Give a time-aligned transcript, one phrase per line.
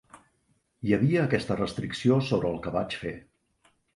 [0.87, 3.15] Hi havia aquesta restricció sobre el que vaig fer.